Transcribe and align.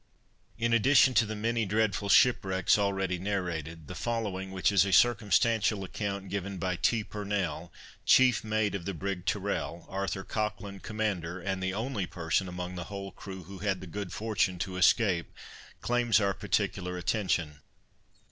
In 0.57 0.73
addition 0.73 1.13
to 1.13 1.27
the 1.27 1.35
many 1.35 1.63
dreadful 1.63 2.09
shipwrecks 2.09 2.75
already 2.79 3.19
narrated, 3.19 3.87
the 3.87 3.93
following, 3.93 4.49
which 4.49 4.71
is 4.71 4.83
a 4.83 4.91
circumstantial 4.91 5.83
account 5.83 6.29
given 6.29 6.57
by 6.57 6.75
T. 6.75 7.03
Purnell, 7.03 7.71
chief 8.03 8.43
mate 8.43 8.73
of 8.73 8.85
the 8.85 8.95
brig 8.95 9.27
Tyrrel, 9.27 9.85
Arthur 9.87 10.23
Cochlan, 10.23 10.79
commander, 10.79 11.39
and 11.39 11.61
the 11.61 11.75
only 11.75 12.07
person 12.07 12.47
among 12.47 12.73
the 12.73 12.85
whole 12.85 13.11
crew 13.11 13.43
who 13.43 13.59
had 13.59 13.79
the 13.79 13.85
good 13.85 14.11
fortune 14.11 14.57
to 14.57 14.75
escape, 14.77 15.31
claims 15.81 16.19
our 16.19 16.33
particular 16.33 16.97
attention. 16.97 17.59